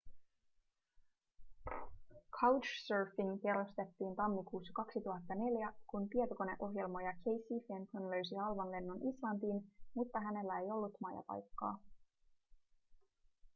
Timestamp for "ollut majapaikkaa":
10.71-11.77